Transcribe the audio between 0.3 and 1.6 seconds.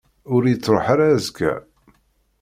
Ur yettruḥ ara azekka.